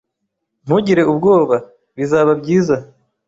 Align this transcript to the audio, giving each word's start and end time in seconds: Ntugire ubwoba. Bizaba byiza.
Ntugire 0.65 1.01
ubwoba. 1.11 1.55
Bizaba 1.97 2.31
byiza. 2.41 2.75